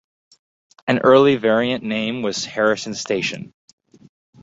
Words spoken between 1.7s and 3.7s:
name was Harrison Station.